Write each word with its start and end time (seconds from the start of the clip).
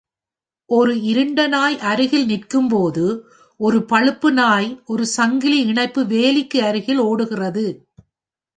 ஒரு 0.69 0.93
இருண்ட 1.01 1.47
நாய் 1.47 1.77
அருகில் 1.81 2.25
நிற்கும்போது 2.25 3.05
ஒரு 3.59 3.79
பழுப்பு 3.89 4.31
நாய் 4.31 4.69
ஒரு 4.85 5.05
சங்கிலி 5.07 5.59
இணைப்பு 5.65 6.03
வேலிக்கு 6.05 6.59
அருகில் 6.61 7.01
ஓடுகிறது. 7.09 7.65